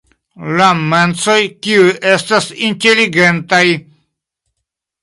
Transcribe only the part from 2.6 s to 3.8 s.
inteligentaj.